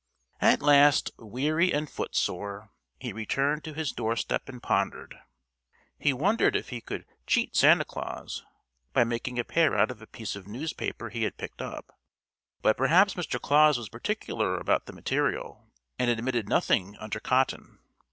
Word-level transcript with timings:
At 0.41 0.63
last, 0.63 1.11
weary 1.19 1.71
and 1.71 1.87
footsore, 1.87 2.71
he 2.99 3.13
returned 3.13 3.63
to 3.65 3.75
his 3.75 3.91
doorstep 3.91 4.49
and 4.49 4.59
pondered. 4.59 5.15
He 5.99 6.11
wondered 6.11 6.55
if 6.55 6.69
he 6.69 6.81
could 6.81 7.05
cheat 7.27 7.55
Santa 7.55 7.85
Claus 7.85 8.43
by 8.93 9.03
making 9.03 9.37
a 9.37 9.43
pair 9.43 9.77
out 9.77 9.91
of 9.91 10.01
a 10.01 10.07
piece 10.07 10.35
of 10.35 10.47
newspaper 10.47 11.09
he 11.09 11.21
had 11.21 11.37
picked 11.37 11.61
up. 11.61 11.95
But 12.63 12.77
perhaps 12.77 13.13
Mr. 13.13 13.39
Claus 13.39 13.77
was 13.77 13.89
particular 13.89 14.57
about 14.57 14.87
the 14.87 14.93
material 14.93 15.67
and 15.99 16.09
admitted 16.09 16.49
nothing 16.49 16.97
under 16.97 17.19
cotton. 17.19 17.77